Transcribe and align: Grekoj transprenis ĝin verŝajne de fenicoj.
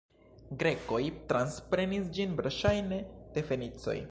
Grekoj 0.63 1.01
transprenis 1.33 2.09
ĝin 2.17 2.35
verŝajne 2.43 3.01
de 3.37 3.49
fenicoj. 3.53 3.99